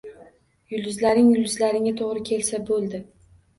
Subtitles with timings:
[0.73, 3.07] Yulduzinglar yulduzinglarga to`g`ri kelsa bo`ldi